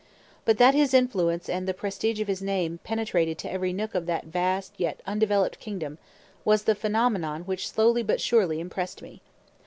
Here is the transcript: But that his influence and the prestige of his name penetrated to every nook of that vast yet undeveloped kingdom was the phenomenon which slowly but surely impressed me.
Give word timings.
But 0.45 0.57
that 0.57 0.73
his 0.73 0.95
influence 0.95 1.47
and 1.47 1.67
the 1.67 1.75
prestige 1.75 2.19
of 2.21 2.27
his 2.27 2.41
name 2.41 2.79
penetrated 2.83 3.37
to 3.37 3.51
every 3.51 3.71
nook 3.71 3.93
of 3.93 4.07
that 4.07 4.25
vast 4.25 4.73
yet 4.77 4.99
undeveloped 5.05 5.59
kingdom 5.59 5.99
was 6.43 6.63
the 6.63 6.73
phenomenon 6.73 7.43
which 7.43 7.69
slowly 7.69 8.01
but 8.01 8.19
surely 8.19 8.59
impressed 8.59 9.03
me. 9.03 9.21